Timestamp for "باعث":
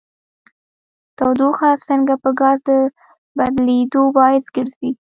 4.15-4.45